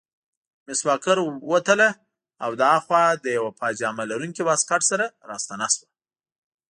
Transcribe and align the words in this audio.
مس 0.65 0.79
واکر 0.87 1.17
ووتله 1.49 1.89
او 2.43 2.49
له 2.59 2.65
هاخوا 2.71 3.03
له 3.23 3.29
یوه 3.37 3.51
پاجامه 3.61 4.03
لرونکي 4.11 4.41
واسکټ 4.45 4.81
سره 4.91 5.05
راستنه 5.29 5.67
شوه. 5.73 5.87